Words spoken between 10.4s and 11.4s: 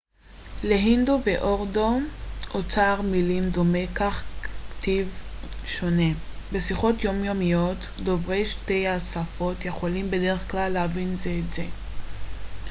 כלל להבין זה